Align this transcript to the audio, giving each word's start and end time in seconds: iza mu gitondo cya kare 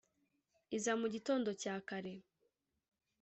iza 0.75 0.91
mu 0.99 1.07
gitondo 1.13 1.49
cya 1.61 1.75
kare 1.87 2.13